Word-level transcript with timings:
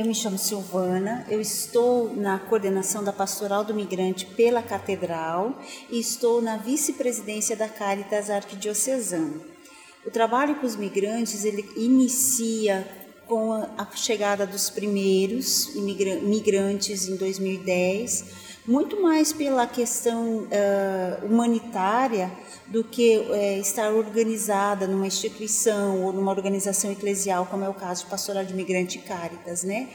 Eu 0.00 0.06
me 0.06 0.14
chamo 0.14 0.38
Silvana, 0.38 1.26
eu 1.28 1.42
estou 1.42 2.16
na 2.16 2.38
coordenação 2.38 3.04
da 3.04 3.12
Pastoral 3.12 3.62
do 3.62 3.74
Migrante 3.74 4.24
pela 4.24 4.62
Catedral 4.62 5.60
e 5.90 6.00
estou 6.00 6.40
na 6.40 6.56
vice-presidência 6.56 7.54
da 7.54 7.68
Caritas 7.68 8.30
Arquidiocesana. 8.30 9.34
O 10.06 10.10
trabalho 10.10 10.54
com 10.54 10.66
os 10.66 10.74
migrantes 10.74 11.44
ele 11.44 11.68
inicia 11.76 12.88
com 13.26 13.52
a 13.52 13.86
chegada 13.94 14.46
dos 14.46 14.70
primeiros 14.70 15.74
migrantes 15.74 17.06
em 17.06 17.16
2010, 17.16 18.24
muito 18.66 19.00
mais 19.00 19.32
pela 19.32 19.66
questão 19.66 20.44
uh, 20.44 21.26
humanitária 21.26 22.30
do 22.66 22.84
que 22.84 23.18
uh, 23.18 23.60
estar 23.60 23.90
organizada 23.90 24.86
numa 24.86 25.06
instituição 25.06 26.04
ou 26.04 26.12
numa 26.12 26.30
organização 26.30 26.92
eclesial, 26.92 27.46
como 27.46 27.64
é 27.64 27.68
o 27.68 27.74
caso 27.74 28.04
de 28.04 28.10
Pastoral 28.10 28.44
de 28.44 28.54
Migrante 28.54 28.98
Caritas, 28.98 29.64
né? 29.64 29.88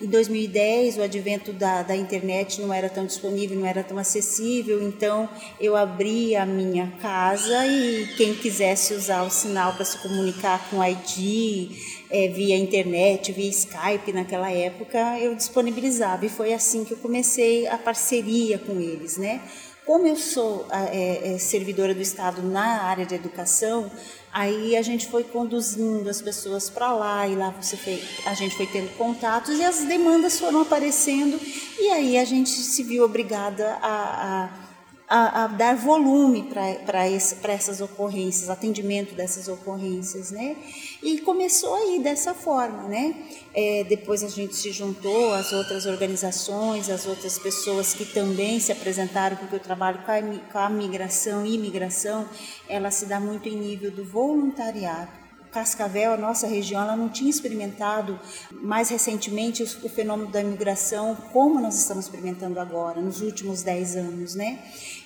Em 0.00 0.06
2010, 0.06 0.96
o 0.96 1.02
advento 1.02 1.52
da, 1.52 1.82
da 1.82 1.94
internet 1.94 2.58
não 2.62 2.72
era 2.72 2.88
tão 2.88 3.04
disponível, 3.04 3.58
não 3.58 3.66
era 3.66 3.84
tão 3.84 3.98
acessível, 3.98 4.82
então 4.82 5.28
eu 5.60 5.76
abri 5.76 6.34
a 6.34 6.46
minha 6.46 6.90
casa 7.02 7.66
e 7.66 8.06
quem 8.16 8.34
quisesse 8.34 8.94
usar 8.94 9.22
o 9.24 9.30
sinal 9.30 9.74
para 9.74 9.84
se 9.84 9.98
comunicar 9.98 10.70
com 10.70 10.78
o 10.78 10.84
ID, 10.84 11.76
é, 12.10 12.28
via 12.28 12.56
internet, 12.56 13.30
via 13.30 13.50
Skype 13.50 14.12
naquela 14.12 14.50
época, 14.50 15.18
eu 15.18 15.34
disponibilizava. 15.34 16.24
E 16.24 16.30
foi 16.30 16.54
assim 16.54 16.82
que 16.82 16.92
eu 16.92 16.98
comecei 16.98 17.66
a 17.68 17.76
parceria 18.10 18.58
com 18.58 18.80
eles, 18.80 19.16
né? 19.16 19.40
Como 19.86 20.06
eu 20.06 20.16
sou 20.16 20.66
é, 20.70 21.34
é, 21.34 21.38
servidora 21.38 21.94
do 21.94 22.02
Estado 22.02 22.42
na 22.42 22.82
área 22.82 23.06
de 23.06 23.14
educação, 23.14 23.90
aí 24.32 24.76
a 24.76 24.82
gente 24.82 25.06
foi 25.08 25.24
conduzindo 25.24 26.08
as 26.08 26.20
pessoas 26.20 26.68
para 26.68 26.92
lá 26.92 27.26
e 27.26 27.34
lá 27.34 27.50
você 27.50 27.76
foi, 27.76 28.02
a 28.26 28.34
gente 28.34 28.56
foi 28.56 28.66
tendo 28.66 28.96
contatos 28.96 29.58
e 29.58 29.64
as 29.64 29.84
demandas 29.84 30.38
foram 30.38 30.60
aparecendo 30.60 31.40
e 31.78 31.90
aí 31.90 32.18
a 32.18 32.24
gente 32.24 32.50
se 32.50 32.82
viu 32.82 33.04
obrigada 33.04 33.78
a, 33.80 34.44
a 34.44 34.70
a, 35.10 35.42
a 35.42 35.46
dar 35.48 35.74
volume 35.74 36.48
para 36.86 37.04
essas 37.52 37.80
ocorrências, 37.80 38.48
atendimento 38.48 39.12
dessas 39.12 39.48
ocorrências, 39.48 40.30
né? 40.30 40.56
E 41.02 41.18
começou 41.20 41.74
aí 41.74 41.98
dessa 41.98 42.34
forma, 42.34 42.82
né? 42.88 43.14
É, 43.54 43.84
depois 43.84 44.22
a 44.22 44.28
gente 44.28 44.54
se 44.54 44.70
juntou 44.70 45.32
às 45.32 45.52
outras 45.52 45.86
organizações, 45.86 46.90
às 46.90 47.06
outras 47.06 47.38
pessoas 47.38 47.94
que 47.94 48.04
também 48.04 48.60
se 48.60 48.70
apresentaram, 48.70 49.36
porque 49.36 49.56
o 49.56 49.60
trabalho 49.60 50.02
com 50.04 50.12
a, 50.12 50.20
com 50.52 50.58
a 50.58 50.68
migração 50.68 51.46
e 51.46 51.54
imigração, 51.54 52.28
ela 52.68 52.90
se 52.90 53.06
dá 53.06 53.18
muito 53.18 53.48
em 53.48 53.56
nível 53.56 53.90
do 53.90 54.04
voluntariado. 54.04 55.29
Cascavel, 55.50 56.12
a 56.12 56.16
nossa 56.16 56.46
região, 56.46 56.80
ela 56.82 56.96
não 56.96 57.08
tinha 57.08 57.28
experimentado 57.28 58.18
mais 58.52 58.88
recentemente 58.88 59.62
o, 59.62 59.88
fenômeno 59.88 60.30
da 60.30 60.40
imigração 60.40 61.16
como 61.32 61.60
nós 61.60 61.76
estamos 61.76 62.04
experimentando 62.04 62.60
agora, 62.60 63.00
nos 63.00 63.20
últimos 63.20 63.62
10 63.62 63.96
anos, 63.96 64.34
né? 64.34 64.58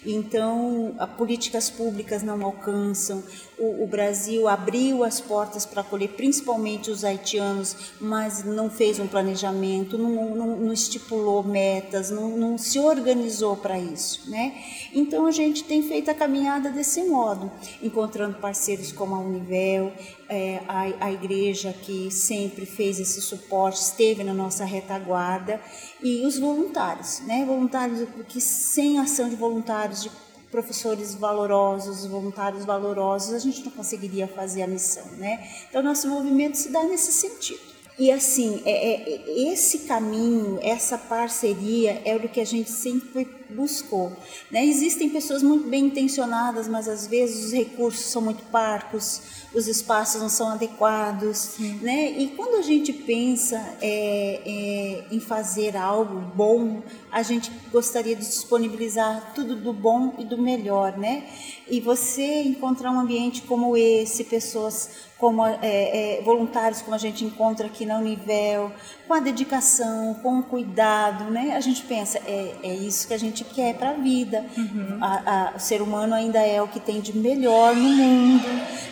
Então, 0.07 0.95
as 0.99 1.11
políticas 1.11 1.71
públicas 1.71 2.23
não 2.23 2.43
alcançam, 2.45 3.23
o, 3.59 3.85
o 3.85 3.87
Brasil 3.87 4.47
abriu 4.47 5.03
as 5.03 5.19
portas 5.19 5.65
para 5.65 5.81
acolher 5.81 6.09
principalmente 6.09 6.91
os 6.91 7.05
haitianos, 7.05 7.95
mas 7.99 8.45
não 8.45 8.69
fez 8.69 8.99
um 8.99 9.07
planejamento, 9.07 9.97
não, 9.97 10.35
não, 10.35 10.57
não 10.59 10.73
estipulou 10.73 11.43
metas, 11.43 12.11
não, 12.11 12.37
não 12.37 12.59
se 12.59 12.79
organizou 12.79 13.57
para 13.57 13.79
isso, 13.79 14.29
né? 14.29 14.63
Então, 14.93 15.27
a 15.27 15.31
gente 15.31 15.65
tem 15.65 15.83
feito 15.83 16.11
a 16.11 16.15
caminhada 16.15 16.71
desse 16.71 17.03
modo, 17.05 17.51
encontrando 17.83 18.39
parceiros 18.39 18.93
como 18.93 19.15
a 19.15 19.19
Univel, 19.19 19.93
é, 20.35 20.63
a, 20.67 21.07
a 21.07 21.13
igreja 21.13 21.73
que 21.73 22.11
sempre 22.11 22.67
fez 22.67 22.99
esse 22.99 23.23
suporte, 23.23 23.81
esteve 23.81 24.25
na 24.25 24.35
nossa 24.35 24.65
retaguarda, 24.65 25.61
e 26.03 26.27
os 26.27 26.39
voluntários, 26.39 27.21
né? 27.21 27.45
Voluntários, 27.45 28.07
porque 28.11 28.41
sem 28.41 28.99
ação 28.99 29.29
de 29.29 29.37
voluntários, 29.37 30.03
de 30.03 30.11
professores 30.51 31.15
valorosos, 31.15 32.07
voluntários 32.07 32.65
valorosos, 32.65 33.35
a 33.35 33.39
gente 33.39 33.65
não 33.65 33.73
conseguiria 33.73 34.27
fazer 34.29 34.63
a 34.63 34.67
missão, 34.67 35.07
né? 35.17 35.49
Então, 35.69 35.83
nosso 35.83 36.09
movimento 36.09 36.57
se 36.57 36.71
dá 36.71 36.83
nesse 36.85 37.13
sentido. 37.13 37.75
E 37.99 38.11
assim, 38.11 38.61
é, 38.65 39.13
é, 39.13 39.53
esse 39.53 39.81
caminho, 39.81 40.59
essa 40.63 40.99
parceria 40.99 42.03
é 42.05 42.17
o 42.17 42.29
que 42.29 42.41
a 42.41 42.45
gente 42.45 42.71
sempre 42.71 43.25
buscou. 43.51 44.13
Né? 44.51 44.65
Existem 44.65 45.09
pessoas 45.09 45.43
muito 45.43 45.69
bem 45.69 45.87
intencionadas, 45.87 46.69
mas 46.69 46.89
às 46.89 47.07
vezes 47.07 47.47
os 47.47 47.53
recursos 47.53 48.07
são 48.07 48.23
muito 48.23 48.43
parcos, 48.45 49.23
os 49.55 49.69
espaços 49.69 50.21
não 50.21 50.29
são 50.29 50.49
adequados. 50.49 51.59
Né? 51.81 52.13
E 52.19 52.29
quando 52.29 52.59
a 52.59 52.63
gente 52.63 52.93
pensa 52.93 53.57
é, 53.81 54.41
é, 54.45 55.05
em 55.11 55.21
fazer 55.21 55.77
algo 55.77 56.21
bom, 56.35 56.83
a 57.11 57.23
gente 57.23 57.51
gostaria 57.71 58.17
de 58.17 58.23
disponibilizar 58.23 59.33
tudo 59.35 59.57
do 59.57 59.73
bom 59.73 60.15
e 60.19 60.25
do 60.25 60.39
melhor. 60.39 60.97
Né? 60.97 61.25
E 61.69 61.81
você 61.81 62.43
encontrar 62.43 62.91
um 62.91 63.01
ambiente 63.01 63.43
como 63.43 63.77
esse, 63.77 64.25
pessoas 64.25 64.91
como 65.25 65.47
é, 65.47 65.59
é, 65.63 66.23
voluntários 66.23 66.83
como 66.83 66.95
a 66.95 66.99
gente 66.99 67.25
encontra 67.25 67.67
aqui 67.67 67.87
na 67.87 67.97
Univel, 67.97 68.71
com 69.09 69.15
a 69.15 69.21
dedicação, 69.21 70.13
com 70.23 70.41
o 70.41 70.43
cuidado, 70.43 71.31
né? 71.31 71.57
A 71.57 71.61
gente 71.61 71.83
pensa, 71.85 72.19
é, 72.27 72.55
é 72.63 72.75
isso 72.75 73.09
que 73.09 73.15
a 73.15 73.19
gente 73.19 73.34
quer 73.43 73.75
para 73.75 73.91
a 73.91 73.95
vida. 73.95 74.45
Uhum. 74.57 74.99
A, 75.01 75.53
a, 75.55 75.57
o 75.57 75.59
ser 75.59 75.83
humano 75.83 76.15
ainda 76.15 76.39
é 76.39 76.63
o 76.63 76.69
que 76.69 76.79
tem 76.79 77.01
de 77.01 77.17
melhor 77.17 77.75
no 77.75 77.89
mundo, 77.89 78.47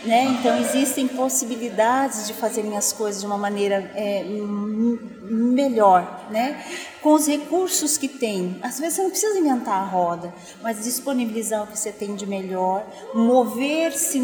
né? 0.05 0.25
Então 0.25 0.59
existem 0.59 1.07
possibilidades 1.07 2.27
de 2.27 2.33
fazerem 2.33 2.77
as 2.77 2.93
coisas 2.93 3.21
de 3.21 3.27
uma 3.27 3.39
maneira 3.39 3.93
é, 3.95 4.25
melhor, 5.23 6.27
né? 6.31 6.65
Com 7.01 7.15
os 7.15 7.27
recursos 7.27 7.97
que 7.97 8.09
tem. 8.09 8.59
Às 8.63 8.79
vezes 8.79 8.97
você 8.97 9.03
não 9.03 9.11
precisa 9.11 9.39
inventar 9.39 9.75
a 9.75 9.85
roda, 9.85 10.33
mas 10.63 10.83
disponibilizar 10.83 11.63
o 11.63 11.67
que 11.67 11.79
você 11.79 11.93
tem 11.93 12.15
de 12.15 12.27
melhor, 12.27 12.85
mover-se 13.15 14.23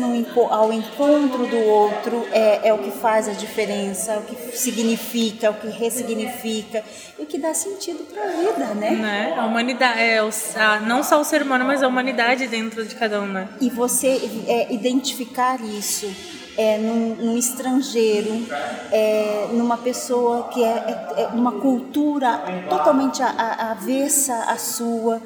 ao 0.51 0.73
encontro 0.73 1.47
do 1.47 1.59
outro 1.59 2.27
é, 2.33 2.69
é 2.69 2.75
o 2.75 2.79
que 2.79 2.91
faz 2.91 3.29
a 3.29 3.33
diferença, 3.33 4.13
é 4.13 4.19
o 4.19 4.23
que 4.23 4.57
significa, 4.57 5.47
é 5.47 5.51
o 5.51 5.55
que 5.55 5.69
ressignifica 5.69 6.85
e 7.19 7.23
o 7.23 7.27
que 7.27 7.39
dá 7.39 7.55
sentido 7.55 8.05
para 8.13 8.23
a 8.23 8.27
vida, 8.27 8.75
né? 8.75 8.91
né? 8.91 9.35
A 9.37 9.47
humanidade, 9.47 10.01
é, 10.01 10.19
a, 10.19 10.81
não 10.81 11.03
só 11.03 11.21
o 11.21 11.25
ser 11.25 11.43
humano, 11.43 11.65
mas 11.65 11.83
a 11.83 11.89
humanidade 11.89 12.47
dentro 12.49 12.85
de 12.85 12.95
cada 12.95 13.21
um, 13.21 13.27
né? 13.27 13.49
E 13.61 13.71
você 13.71 14.21
é, 14.47 14.73
identificar 14.73 15.61
isso 15.61 16.07
é, 16.59 16.77
num, 16.77 17.15
num 17.15 17.39
estrangeiro, 17.39 18.45
é, 18.91 19.47
numa 19.53 19.79
pessoa 19.79 20.49
que 20.49 20.63
é, 20.63 20.67
é, 20.67 21.23
é 21.23 21.29
numa 21.33 21.53
cultura 21.53 22.43
totalmente 22.69 23.23
avessa 23.23 24.35
à 24.51 24.59
sua. 24.59 25.23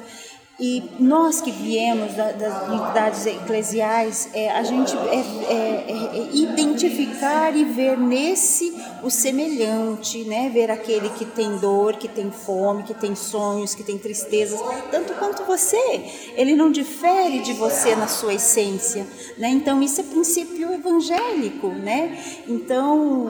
E 0.65 0.81
nós 0.97 1.41
que 1.41 1.51
viemos 1.51 2.13
da, 2.13 2.31
das 2.31 2.69
unidades 2.69 3.25
eclesiais, 3.25 4.29
é, 4.33 4.49
a 4.49 4.63
gente 4.63 4.95
é, 4.95 5.15
é, 5.49 5.85
é, 5.89 6.29
identificar 6.31 7.53
e 7.53 7.65
ver 7.65 7.97
nesse 7.97 8.73
o 9.03 9.09
semelhante, 9.09 10.23
né? 10.23 10.49
ver 10.53 10.71
aquele 10.71 11.09
que 11.09 11.25
tem 11.25 11.57
dor, 11.57 11.97
que 11.97 12.07
tem 12.07 12.31
fome, 12.31 12.83
que 12.83 12.93
tem 12.93 13.13
sonhos, 13.13 13.75
que 13.75 13.83
tem 13.83 13.97
tristezas, 13.97 14.57
tanto 14.89 15.13
quanto 15.15 15.43
você. 15.43 16.31
Ele 16.37 16.55
não 16.55 16.71
difere 16.71 17.39
de 17.39 17.51
você 17.51 17.93
na 17.93 18.07
sua 18.07 18.35
essência. 18.35 19.05
Né? 19.37 19.49
Então, 19.49 19.83
isso 19.83 19.99
é 19.99 20.03
princípio 20.05 20.73
evangélico. 20.73 21.67
Né? 21.67 22.17
Então, 22.47 23.27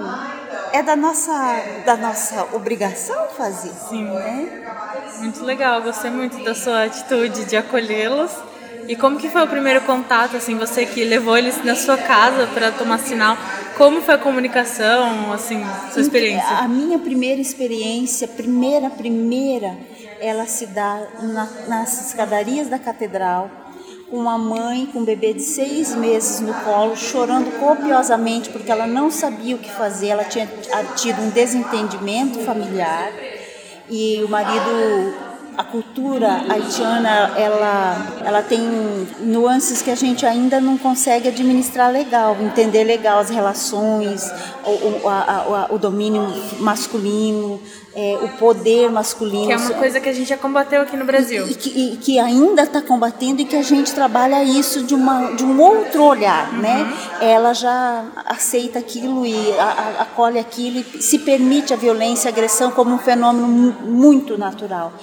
é 0.72 0.84
da 0.84 0.96
nossa, 0.96 1.34
da 1.84 1.98
nossa 1.98 2.48
obrigação 2.54 3.30
fazer. 3.30 3.74
Sim. 3.90 4.04
Né? 4.04 4.60
Muito 5.20 5.44
legal, 5.44 5.82
gostei 5.82 6.12
muito 6.12 6.44
da 6.44 6.54
sua 6.54 6.84
atitude 6.84 7.22
de 7.29 7.56
acolhê-los. 7.56 8.31
E 8.88 8.95
como 8.95 9.17
que 9.17 9.29
foi 9.29 9.44
o 9.44 9.47
primeiro 9.47 9.81
contato, 9.81 10.35
assim, 10.35 10.57
você 10.57 10.85
que 10.85 11.03
levou 11.06 11.38
eles 11.38 11.63
na 11.63 11.75
sua 11.75 11.97
casa 11.97 12.47
para 12.47 12.72
tomar 12.72 13.00
sinal? 13.00 13.38
Como 13.78 14.01
foi 14.01 14.16
a 14.16 14.17
comunicação, 14.17 15.31
assim, 15.31 15.63
sua 15.91 16.01
experiência? 16.01 16.57
A 16.57 16.67
minha 16.67 17.00
primeira 17.00 17.39
experiência, 17.39 18.28
primeira, 18.28 18.90
primeira, 18.90 19.78
ela 20.20 20.46
se 20.46 20.67
dá 20.67 21.02
na, 21.22 21.49
nas 21.67 22.08
escadarias 22.08 22.67
da 22.67 22.78
catedral, 22.78 23.49
com 24.09 24.17
uma 24.17 24.37
mãe 24.37 24.85
com 24.85 24.99
um 24.99 25.05
bebê 25.05 25.34
de 25.34 25.41
seis 25.41 25.96
meses 25.96 26.40
no 26.41 26.53
colo, 26.53 26.96
chorando 26.96 27.58
copiosamente 27.59 28.49
porque 28.49 28.72
ela 28.72 28.85
não 28.85 29.09
sabia 29.09 29.55
o 29.55 29.59
que 29.59 29.72
fazer, 29.72 30.09
ela 30.09 30.23
tinha 30.23 30.47
tido 30.96 31.22
um 31.22 31.29
desentendimento 31.29 32.40
familiar 32.40 33.11
e 33.90 34.22
o 34.23 34.29
marido 34.29 35.14
a 35.58 35.64
cultura 35.64 36.44
haitiana 36.50 37.34
ela 37.38 38.22
ela 38.23 38.41
tem 38.41 38.61
nuances 39.20 39.82
que 39.82 39.91
a 39.91 39.96
gente 39.96 40.26
ainda 40.26 40.59
não 40.59 40.78
consegue 40.78 41.28
administrar 41.28 41.91
legal, 41.91 42.38
entender 42.41 42.84
legal 42.84 43.20
as 43.20 43.29
relações, 43.29 44.32
o, 44.66 45.08
a, 45.08 45.67
a, 45.70 45.73
o 45.73 45.78
domínio 45.78 46.26
masculino, 46.59 47.59
é, 47.96 48.17
o 48.22 48.29
poder 48.38 48.90
masculino. 48.90 49.47
Que 49.47 49.53
é 49.53 49.58
uma 49.58 49.73
coisa 49.76 50.00
que 50.00 50.09
a 50.09 50.14
gente 50.14 50.28
já 50.28 50.38
combateu 50.38 50.82
aqui 50.82 50.97
no 50.97 51.05
Brasil. 51.05 51.46
E, 51.47 51.52
e, 51.52 51.55
que, 51.55 51.70
e 51.70 51.97
que, 51.97 52.20
ainda 52.20 52.64
está 52.64 52.82
combatendo 52.82 53.41
e 53.41 53.46
que 53.46 53.55
a 53.55 53.61
gente 53.61 53.94
trabalha 53.94 54.44
isso 54.44 54.84
de, 54.84 54.96
uma, 54.96 55.32
de 55.34 55.44
um 55.44 55.59
outro 55.61 56.03
olhar, 56.03 56.53
uhum. 56.53 56.59
né? 56.59 56.94
Ela 57.22 57.53
já 57.53 58.05
aceita 58.26 58.79
aquilo 58.79 59.26
e 59.26 59.35
a, 59.59 60.02
acolhe 60.02 60.40
aquilo 60.40 60.79
e 60.79 61.02
se 61.02 61.20
permite 61.20 61.73
a 61.73 61.78
violência, 61.78 62.29
a 62.29 62.32
agressão 62.32 62.72
como 62.72 62.96
um 62.96 62.97
fenômeno 62.97 63.47
muito 63.47 64.38
natural. 64.38 64.94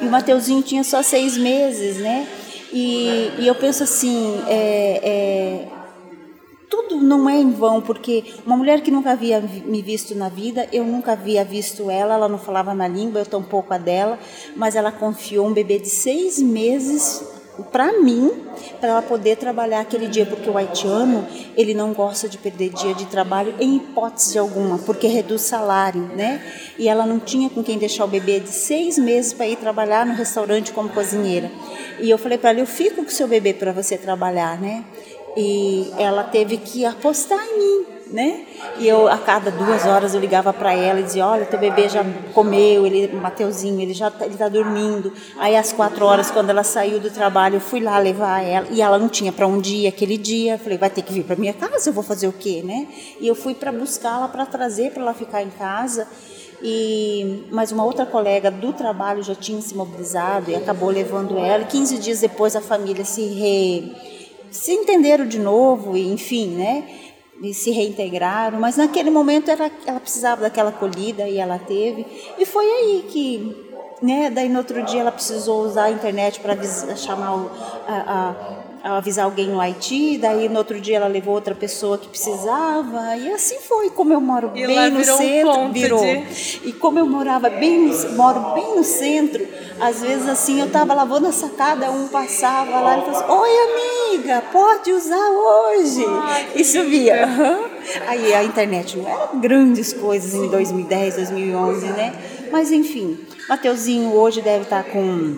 E 0.00 0.06
o 0.06 0.10
Mateuzinho 0.10 0.62
tinha 0.62 0.84
só 0.84 1.02
seis 1.02 1.36
meses, 1.36 1.96
né? 1.98 2.26
E, 2.72 3.32
e 3.38 3.46
eu 3.46 3.54
penso 3.54 3.82
assim, 3.84 4.40
é, 4.48 5.00
é, 5.02 5.68
tudo 6.68 6.96
não 6.96 7.28
é 7.28 7.36
em 7.36 7.50
vão, 7.52 7.80
porque 7.80 8.34
uma 8.44 8.56
mulher 8.56 8.80
que 8.80 8.90
nunca 8.90 9.12
havia 9.12 9.40
me 9.40 9.80
visto 9.80 10.14
na 10.14 10.28
vida, 10.28 10.68
eu 10.72 10.84
nunca 10.84 11.12
havia 11.12 11.44
visto 11.44 11.90
ela, 11.90 12.14
ela 12.14 12.28
não 12.28 12.38
falava 12.38 12.74
minha 12.74 12.88
língua, 12.88 13.20
eu 13.20 13.26
tampouco 13.26 13.72
a 13.72 13.78
dela, 13.78 14.18
mas 14.54 14.76
ela 14.76 14.92
confiou 14.92 15.46
um 15.46 15.52
bebê 15.52 15.78
de 15.78 15.88
seis 15.88 16.38
meses 16.38 17.24
para 17.64 18.00
mim, 18.00 18.30
para 18.80 18.90
ela 18.90 19.02
poder 19.02 19.36
trabalhar 19.36 19.80
aquele 19.80 20.06
dia, 20.06 20.26
porque 20.26 20.48
o 20.48 20.56
haitiano, 20.56 21.26
ele 21.56 21.74
não 21.74 21.92
gosta 21.92 22.28
de 22.28 22.38
perder 22.38 22.70
dia 22.70 22.94
de 22.94 23.06
trabalho 23.06 23.54
em 23.58 23.76
hipótese 23.76 24.38
alguma, 24.38 24.78
porque 24.78 25.06
reduz 25.06 25.42
salário, 25.42 26.02
né? 26.14 26.42
E 26.78 26.88
ela 26.88 27.06
não 27.06 27.18
tinha 27.18 27.48
com 27.50 27.62
quem 27.62 27.78
deixar 27.78 28.04
o 28.04 28.08
bebê 28.08 28.40
de 28.40 28.50
seis 28.50 28.98
meses 28.98 29.32
para 29.32 29.46
ir 29.46 29.56
trabalhar 29.56 30.04
no 30.06 30.14
restaurante 30.14 30.72
como 30.72 30.88
cozinheira. 30.88 31.50
E 32.00 32.10
eu 32.10 32.18
falei 32.18 32.38
para 32.38 32.50
ela, 32.50 32.60
eu 32.60 32.66
fico 32.66 32.96
com 32.96 33.08
o 33.08 33.10
seu 33.10 33.26
bebê 33.26 33.54
para 33.54 33.72
você 33.72 33.96
trabalhar, 33.96 34.60
né? 34.60 34.84
E 35.36 35.92
ela 35.98 36.24
teve 36.24 36.56
que 36.56 36.84
apostar 36.84 37.38
em 37.38 37.58
mim, 37.58 37.95
né? 38.10 38.44
E 38.78 38.86
eu 38.86 39.08
a 39.08 39.18
cada 39.18 39.50
duas 39.50 39.84
horas 39.84 40.14
eu 40.14 40.20
ligava 40.20 40.52
para 40.52 40.72
ela 40.72 41.00
e 41.00 41.02
dizia, 41.02 41.26
olha, 41.26 41.44
teu 41.44 41.58
bebê 41.58 41.88
já 41.88 42.04
comeu, 42.32 42.86
ele, 42.86 43.08
Mateuzinho, 43.14 43.80
ele 43.80 43.94
já 43.94 44.10
tá, 44.10 44.26
ele 44.26 44.36
tá 44.36 44.48
dormindo. 44.48 45.12
Aí 45.38 45.56
às 45.56 45.72
quatro 45.72 46.04
horas, 46.04 46.30
quando 46.30 46.50
ela 46.50 46.62
saiu 46.62 47.00
do 47.00 47.10
trabalho, 47.10 47.56
eu 47.56 47.60
fui 47.60 47.80
lá 47.80 47.98
levar 47.98 48.42
ela 48.42 48.66
e 48.70 48.80
ela 48.80 48.98
não 48.98 49.08
tinha 49.08 49.32
para 49.32 49.46
um 49.46 49.60
dia, 49.60 49.88
aquele 49.88 50.16
dia. 50.16 50.54
Eu 50.54 50.58
falei, 50.58 50.78
vai 50.78 50.90
ter 50.90 51.02
que 51.02 51.12
vir 51.12 51.24
para 51.24 51.36
minha 51.36 51.52
casa, 51.52 51.88
eu 51.88 51.92
vou 51.92 52.02
fazer 52.02 52.28
o 52.28 52.32
quê, 52.32 52.62
né? 52.64 52.86
E 53.20 53.26
eu 53.26 53.34
fui 53.34 53.54
para 53.54 53.72
buscá-la 53.72 54.28
para 54.28 54.46
trazer 54.46 54.92
para 54.92 55.02
ela 55.02 55.14
ficar 55.14 55.42
em 55.42 55.50
casa. 55.50 56.06
E 56.62 57.44
mas 57.50 57.70
uma 57.70 57.84
outra 57.84 58.06
colega 58.06 58.50
do 58.50 58.72
trabalho 58.72 59.22
já 59.22 59.34
tinha 59.34 59.60
se 59.60 59.74
mobilizado 59.74 60.50
e 60.50 60.54
acabou 60.54 60.88
levando 60.90 61.38
ela. 61.38 61.64
E 61.64 61.66
15 61.66 61.98
dias 61.98 62.20
depois 62.20 62.56
a 62.56 62.60
família 62.60 63.04
se 63.04 63.22
re 63.26 63.94
se 64.50 64.72
entenderam 64.72 65.26
de 65.26 65.38
novo, 65.38 65.96
e 65.96 66.10
enfim, 66.10 66.48
né? 66.48 66.84
E 67.40 67.52
se 67.52 67.70
reintegraram, 67.70 68.58
mas 68.58 68.76
naquele 68.76 69.10
momento 69.10 69.50
ela, 69.50 69.70
ela 69.86 70.00
precisava 70.00 70.40
daquela 70.40 70.70
acolhida 70.70 71.28
e 71.28 71.36
ela 71.36 71.58
teve. 71.58 72.06
E 72.38 72.46
foi 72.46 72.64
aí 72.64 73.04
que, 73.08 73.74
né? 74.00 74.30
Daí 74.30 74.48
no 74.48 74.58
outro 74.58 74.82
dia 74.82 75.02
ela 75.02 75.12
precisou 75.12 75.62
usar 75.62 75.84
a 75.84 75.90
internet 75.90 76.40
para 76.40 76.56
chamar 76.96 77.36
o, 77.36 77.50
a, 77.86 78.34
a 78.82 78.96
avisar 78.98 79.24
alguém 79.24 79.48
no 79.48 79.60
Haiti, 79.60 80.16
daí 80.16 80.48
no 80.48 80.58
outro 80.58 80.80
dia 80.80 80.96
ela 80.96 81.08
levou 81.08 81.34
outra 81.34 81.54
pessoa 81.54 81.98
que 81.98 82.08
precisava, 82.08 83.16
e 83.16 83.30
assim 83.32 83.58
foi. 83.58 83.90
Como 83.90 84.12
eu 84.12 84.20
moro 84.20 84.52
e 84.54 84.66
bem 84.66 84.90
no 84.90 85.04
centro, 85.04 85.58
um 85.58 85.72
virou. 85.72 86.00
De... 86.00 86.60
E 86.64 86.72
como 86.72 86.98
eu 86.98 87.06
morava 87.06 87.50
bem, 87.50 87.90
moro 88.14 88.54
bem 88.54 88.76
no 88.76 88.84
centro, 88.84 89.46
às 89.80 90.00
vezes 90.00 90.28
assim, 90.28 90.60
eu 90.60 90.66
estava 90.66 90.94
lavando 90.94 91.26
a 91.26 91.32
sacada, 91.32 91.90
um 91.90 92.08
passava 92.08 92.80
lá 92.80 92.98
e 92.98 93.00
falava 93.02 93.24
assim, 93.24 93.32
oi 93.32 93.50
amiga, 94.16 94.42
pode 94.50 94.92
usar 94.92 95.30
hoje. 95.30 96.04
E 96.54 96.64
subia. 96.64 97.26
Aí 98.08 98.34
a 98.34 98.42
internet 98.42 98.96
não 98.96 99.08
era 99.08 99.26
grandes 99.34 99.92
coisas 99.92 100.34
em 100.34 100.48
2010, 100.48 101.16
2011, 101.16 101.86
né? 101.88 102.14
Mas 102.50 102.72
enfim, 102.72 103.18
Mateuzinho 103.48 104.12
hoje 104.12 104.40
deve 104.40 104.64
estar 104.64 104.84
com 104.84 105.36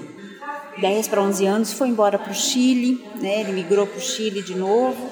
10 0.79 1.09
para 1.09 1.23
11 1.23 1.47
anos, 1.47 1.73
foi 1.73 1.89
embora 1.89 2.19
para 2.19 2.31
o 2.31 2.35
Chile, 2.35 3.05
né? 3.21 3.41
ele 3.41 3.53
migrou 3.53 3.87
para 3.87 3.99
o 3.99 4.01
Chile 4.01 4.43
de 4.43 4.55
novo, 4.55 5.11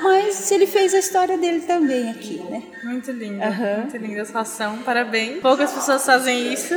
mas 0.00 0.50
ele 0.52 0.66
fez 0.66 0.94
a 0.94 0.98
história 0.98 1.36
dele 1.36 1.60
também 1.60 2.10
aqui, 2.10 2.40
né? 2.48 2.62
Muito 2.84 3.10
lindo, 3.10 3.42
uhum. 3.42 3.80
muito 3.80 3.96
linda 3.96 4.22
a 4.22 4.24
sua 4.24 4.42
ação, 4.42 4.78
parabéns. 4.78 5.40
Poucas 5.40 5.72
pessoas 5.72 6.04
fazem 6.06 6.52
isso 6.52 6.74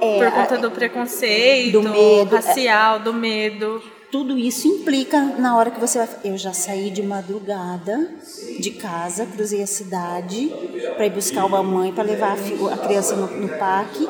é, 0.00 0.18
por 0.18 0.32
conta 0.32 0.58
do 0.58 0.70
preconceito, 0.70 1.80
do 1.80 1.82
medo, 1.88 2.34
racial, 2.34 2.98
do 2.98 3.12
medo. 3.12 3.80
Tudo 4.14 4.38
isso 4.38 4.68
implica 4.68 5.20
na 5.40 5.56
hora 5.56 5.72
que 5.72 5.80
você 5.80 5.98
vai. 5.98 6.08
Eu 6.22 6.38
já 6.38 6.52
saí 6.52 6.88
de 6.88 7.02
madrugada 7.02 8.12
de 8.60 8.70
casa, 8.70 9.26
cruzei 9.26 9.60
a 9.60 9.66
cidade 9.66 10.52
para 10.94 11.06
ir 11.06 11.10
buscar 11.10 11.44
uma 11.44 11.64
mãe 11.64 11.92
para 11.92 12.04
levar 12.04 12.38
a, 12.72 12.76
criança 12.76 13.16
no, 13.16 13.26
no 13.26 13.48
parque 13.58 14.06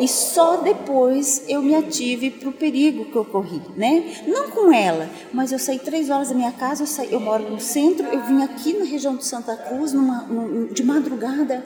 e 0.00 0.08
só 0.08 0.56
depois 0.56 1.44
eu 1.46 1.62
me 1.62 1.76
ative 1.76 2.28
para 2.28 2.48
o 2.48 2.52
perigo 2.52 3.04
que 3.04 3.14
eu 3.14 3.24
corri, 3.24 3.62
né? 3.76 4.20
Não 4.26 4.50
com 4.50 4.72
ela, 4.72 5.08
mas 5.32 5.52
eu 5.52 5.60
saí 5.60 5.78
três 5.78 6.10
horas 6.10 6.30
da 6.30 6.34
minha 6.34 6.50
casa, 6.50 6.82
eu, 6.82 6.88
saí, 6.88 7.12
eu 7.12 7.20
moro 7.20 7.48
no 7.48 7.60
centro, 7.60 8.04
eu 8.08 8.24
vim 8.24 8.42
aqui 8.42 8.72
na 8.72 8.84
região 8.84 9.14
de 9.14 9.24
Santa 9.24 9.56
Cruz, 9.56 9.92
numa, 9.92 10.22
num, 10.22 10.66
de 10.66 10.82
madrugada, 10.82 11.64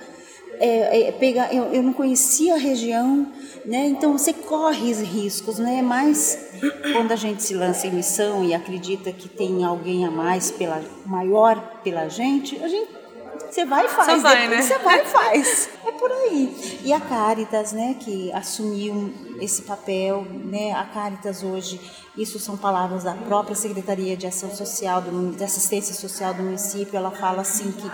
é, 0.58 1.08
é, 1.08 1.12
pegar, 1.12 1.54
eu, 1.54 1.64
eu 1.72 1.82
não 1.82 1.92
conhecia 1.92 2.54
a 2.54 2.58
região, 2.58 3.26
né? 3.64 3.86
Então 3.86 4.16
você 4.16 4.32
corre 4.32 4.92
riscos, 4.92 5.58
né? 5.58 5.82
Mas 5.82 6.38
quando 6.92 7.12
a 7.12 7.16
gente 7.16 7.42
se 7.42 7.54
lança 7.54 7.86
em 7.86 7.92
missão 7.92 8.44
e 8.44 8.54
acredita 8.54 9.12
que 9.12 9.28
tem 9.28 9.64
alguém 9.64 10.04
a 10.04 10.10
mais 10.10 10.50
pela 10.50 10.82
maior 11.06 11.80
pela 11.82 12.08
gente, 12.08 12.62
a 12.62 12.68
gente 12.68 13.04
você 13.54 13.64
vai 13.64 13.84
e 13.84 13.88
faz. 13.88 14.06
Só 14.06 14.18
vai, 14.18 14.48
né? 14.48 14.62
Você 14.62 14.78
vai 14.78 15.00
e 15.00 15.04
faz. 15.04 15.68
É 15.86 15.92
por 15.92 16.10
aí. 16.10 16.80
E 16.82 16.92
a 16.92 16.98
Caritas, 16.98 17.72
né, 17.72 17.94
que 18.00 18.32
assumiu 18.32 19.14
esse 19.40 19.62
papel, 19.62 20.26
né? 20.44 20.72
A 20.72 20.84
Caritas 20.84 21.44
hoje, 21.44 21.80
isso 22.16 22.40
são 22.40 22.56
palavras 22.56 23.04
da 23.04 23.14
própria 23.14 23.54
Secretaria 23.54 24.16
de 24.16 24.26
Ação 24.26 24.50
Social, 24.50 25.02
do, 25.02 25.36
de 25.36 25.44
Assistência 25.44 25.94
Social 25.94 26.34
do 26.34 26.42
município, 26.42 26.96
ela 26.96 27.12
fala 27.12 27.42
assim 27.42 27.70
que 27.70 27.88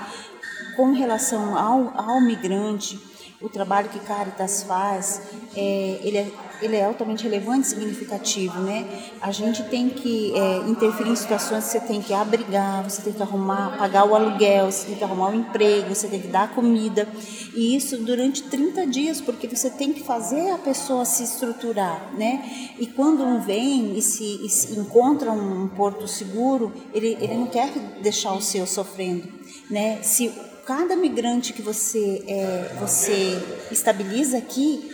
com 0.80 0.92
relação 0.92 1.58
ao, 1.58 1.92
ao 1.94 2.22
migrante, 2.22 2.98
o 3.40 3.48
trabalho 3.48 3.88
que 3.88 3.98
Caritas 4.00 4.62
faz, 4.62 5.22
é, 5.56 6.00
ele, 6.02 6.18
é, 6.18 6.30
ele 6.60 6.76
é 6.76 6.84
altamente 6.84 7.24
relevante 7.24 7.66
e 7.66 7.70
significativo, 7.70 8.58
né? 8.60 8.86
A 9.20 9.32
gente 9.32 9.62
tem 9.64 9.88
que 9.88 10.32
é, 10.34 10.58
interferir 10.68 11.10
em 11.10 11.16
situações 11.16 11.64
que 11.64 11.70
você 11.70 11.80
tem 11.80 12.02
que 12.02 12.12
abrigar, 12.12 12.82
você 12.82 13.00
tem 13.00 13.14
que 13.14 13.22
arrumar, 13.22 13.78
pagar 13.78 14.06
o 14.06 14.14
aluguel, 14.14 14.70
você 14.70 14.88
tem 14.88 14.96
que 14.96 15.04
arrumar 15.04 15.28
o 15.28 15.30
um 15.30 15.40
emprego, 15.40 15.94
você 15.94 16.06
tem 16.06 16.20
que 16.20 16.28
dar 16.28 16.54
comida, 16.54 17.08
e 17.54 17.74
isso 17.74 17.96
durante 17.98 18.42
30 18.42 18.86
dias, 18.86 19.20
porque 19.22 19.48
você 19.48 19.70
tem 19.70 19.92
que 19.92 20.02
fazer 20.02 20.50
a 20.50 20.58
pessoa 20.58 21.06
se 21.06 21.22
estruturar, 21.22 22.14
né? 22.14 22.72
E 22.78 22.86
quando 22.86 23.24
um 23.24 23.40
vem 23.40 23.96
e 23.96 24.02
se, 24.02 24.44
e 24.44 24.48
se 24.50 24.78
encontra 24.78 25.32
um 25.32 25.66
porto 25.68 26.06
seguro, 26.06 26.72
ele, 26.92 27.16
ele 27.20 27.36
não 27.36 27.46
quer 27.46 27.70
deixar 28.02 28.32
o 28.32 28.42
seu 28.42 28.66
sofrendo, 28.66 29.26
né? 29.70 30.02
Se 30.02 30.50
cada 30.64 30.96
migrante 30.96 31.52
que 31.52 31.62
você, 31.62 32.22
é, 32.26 32.76
você 32.78 33.38
estabiliza 33.70 34.38
aqui 34.38 34.90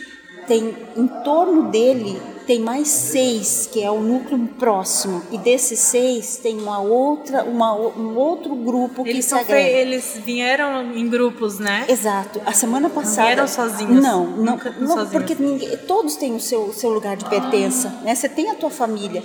tem 0.47 0.75
em 0.95 1.07
torno 1.23 1.69
dele 1.69 2.19
tem 2.47 2.61
mais 2.61 2.87
seis, 2.87 3.69
que 3.69 3.83
é 3.83 3.91
o 3.91 3.99
núcleo 3.99 4.47
próximo, 4.57 5.21
e 5.29 5.37
desses 5.37 5.79
seis 5.79 6.37
tem 6.37 6.57
uma 6.57 6.79
outra, 6.79 7.43
uma, 7.43 7.75
um 7.75 8.15
outro 8.15 8.55
grupo 8.55 9.03
que 9.03 9.09
eles 9.09 9.25
se 9.25 9.35
agrega. 9.35 9.69
Eles 9.69 10.19
vieram 10.25 10.95
em 10.95 11.09
grupos, 11.09 11.59
né? 11.59 11.85
Exato. 11.89 12.41
A 12.45 12.53
semana 12.53 12.89
passada. 12.89 13.17
Não 13.17 13.25
vieram 13.25 13.47
sozinhos? 13.47 14.01
Não, 14.01 14.25
não, 14.25 14.57
não 14.79 15.07
porque 15.09 15.35
ninguém, 15.35 15.75
todos 15.79 16.15
têm 16.15 16.35
o 16.35 16.39
seu, 16.39 16.71
seu 16.71 16.89
lugar 16.89 17.17
de 17.17 17.25
pertença, 17.25 17.89
né? 18.01 18.15
Você 18.15 18.29
tem 18.29 18.49
a 18.49 18.55
tua 18.55 18.69
família. 18.69 19.21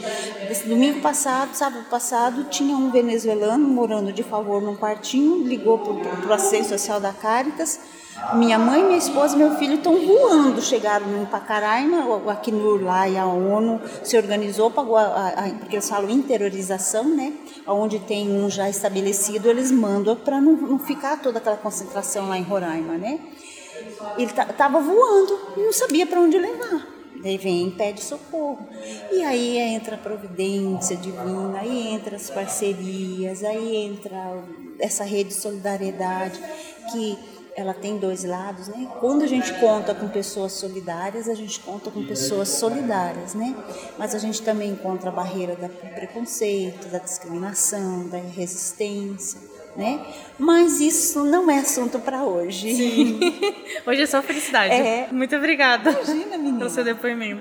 Esse 0.51 0.67
domingo 0.67 1.01
passado, 1.01 1.55
sábado 1.55 1.85
passado, 1.89 2.45
tinha 2.51 2.77
um 2.77 2.91
venezuelano 2.91 3.69
morando 3.69 4.13
de 4.13 4.25
favor 4.25 4.61
num 4.61 4.77
quartinho, 4.77 5.47
ligou 5.47 5.79
para 5.79 6.29
o 6.29 6.33
assistente 6.33 6.69
social 6.69 6.99
da 6.99 7.13
Caritas, 7.13 7.79
minha 8.35 8.59
mãe, 8.59 8.85
minha 8.85 8.99
esposa 8.99 9.35
e 9.35 9.39
meu 9.39 9.57
filho 9.57 9.75
estão 9.75 9.95
voando. 10.07 10.61
Chegaram 10.61 11.23
em 11.23 11.27
Pacaraima, 11.27 12.07
o 12.07 12.31
Acnur 12.31 12.83
lá 12.83 13.09
e 13.09 13.17
a 13.17 13.27
ONU 13.27 13.81
se 14.03 14.17
organizou, 14.17 14.71
pagou 14.71 14.97
a, 14.97 15.29
a, 15.29 15.51
porque 15.59 15.77
eles 15.77 15.89
falam 15.89 16.11
interiorização, 16.11 17.05
né? 17.05 17.33
Onde 17.67 17.99
tem 17.99 18.31
um 18.31 18.49
já 18.49 18.69
estabelecido, 18.69 19.49
eles 19.49 19.71
mandam 19.71 20.17
para 20.17 20.41
não, 20.41 20.53
não, 20.53 20.79
ficar 20.79 21.21
toda 21.21 21.39
aquela 21.39 21.57
concentração 21.57 22.29
lá 22.29 22.39
em 22.39 22.43
Roraima, 22.43 22.97
né? 22.97 23.19
Ele 24.17 24.31
estava 24.31 24.81
voando 24.81 25.39
e 25.57 25.61
não 25.61 25.73
sabia 25.73 26.07
para 26.07 26.21
onde 26.21 26.39
levar. 26.39 26.87
Daí 27.23 27.39
vem 27.39 27.71
pede 27.71 28.03
socorro. 28.03 28.67
E 29.13 29.23
aí 29.23 29.57
entra 29.57 29.95
a 29.95 29.99
providência 29.99 30.97
divina, 30.97 31.61
aí 31.61 31.89
entra 31.89 32.17
as 32.17 32.29
parcerias, 32.29 33.45
aí 33.45 33.77
entra 33.77 34.43
essa 34.79 35.05
rede 35.05 35.29
de 35.29 35.35
solidariedade 35.35 36.41
que 36.91 37.17
ela 37.55 37.75
tem 37.75 37.99
dois 37.99 38.25
lados, 38.25 38.69
né? 38.69 38.89
Quando 39.01 39.23
a 39.23 39.27
gente 39.27 39.53
conta 39.55 39.95
com 39.95 40.09
pessoas 40.09 40.53
solidárias, 40.53 41.29
a 41.29 41.35
gente 41.35 41.61
conta 41.61 41.91
com 41.91 42.05
pessoas 42.05 42.49
solidárias, 42.49 43.35
né? 43.35 43.55
Mas 43.99 44.15
a 44.15 44.19
gente 44.19 44.43
também 44.43 44.71
encontra 44.71 45.11
a 45.11 45.13
barreira 45.13 45.55
do 45.55 45.69
preconceito, 45.95 46.89
da 46.89 46.99
discriminação, 46.99 48.09
da 48.09 48.19
resistência, 48.19 49.41
né? 49.77 50.05
Mas 50.39 50.81
isso 50.81 51.25
não 51.25 51.51
é 51.51 51.59
assunto 51.59 51.99
para 51.99 52.25
hoje. 52.25 52.75
Sim. 52.75 53.21
Hoje 53.87 54.03
é 54.03 54.07
só 54.07 54.23
felicidade. 54.23 54.75
É. 54.75 55.09
Muito 55.11 55.35
obrigada 55.35 55.91
Imagina, 55.91 56.37
menina. 56.37 56.59
pelo 56.59 56.71
seu 56.71 56.85
depoimento. 56.85 57.41